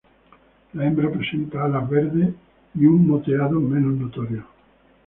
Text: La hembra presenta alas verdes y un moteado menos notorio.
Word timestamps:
La 0.79 0.81
hembra 0.87 1.11
presenta 1.11 1.61
alas 1.65 1.87
verdes 1.87 2.33
y 2.73 2.87
un 2.87 3.07
moteado 3.07 3.59
menos 3.61 3.93
notorio. 3.93 4.47